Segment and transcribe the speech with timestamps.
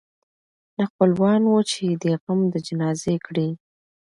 [0.77, 3.49] نه خپلوان وه چي دي غم د جنازې کړي